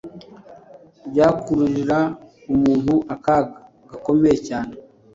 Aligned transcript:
byakururira 1.09 1.97
umuntu 2.53 2.93
akaga 3.13 3.57
gakomeye 3.89 4.37
cyane 4.47 4.73